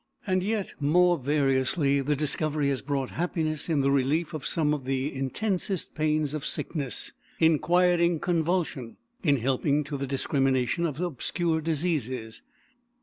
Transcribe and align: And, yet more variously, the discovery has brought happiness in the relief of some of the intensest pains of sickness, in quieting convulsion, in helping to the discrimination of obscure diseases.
And, 0.25 0.41
yet 0.41 0.73
more 0.79 1.15
variously, 1.19 2.01
the 2.01 2.15
discovery 2.15 2.69
has 2.69 2.81
brought 2.81 3.11
happiness 3.11 3.69
in 3.69 3.81
the 3.81 3.91
relief 3.91 4.33
of 4.33 4.47
some 4.47 4.73
of 4.73 4.85
the 4.85 5.13
intensest 5.13 5.93
pains 5.93 6.33
of 6.33 6.43
sickness, 6.43 7.13
in 7.39 7.59
quieting 7.59 8.19
convulsion, 8.19 8.97
in 9.21 9.37
helping 9.37 9.83
to 9.83 9.97
the 9.97 10.07
discrimination 10.07 10.87
of 10.87 10.99
obscure 10.99 11.61
diseases. 11.61 12.41